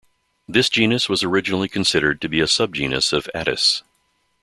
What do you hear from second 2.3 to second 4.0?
a subgenus of "Atys".